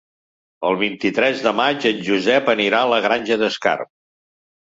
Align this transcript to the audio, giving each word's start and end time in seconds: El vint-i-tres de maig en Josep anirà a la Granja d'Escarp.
El 0.69 0.77
vint-i-tres 0.77 1.43
de 1.47 1.51
maig 1.59 1.85
en 1.91 2.01
Josep 2.09 2.49
anirà 2.53 2.79
a 2.85 2.89
la 2.95 2.99
Granja 3.07 3.37
d'Escarp. 3.43 3.93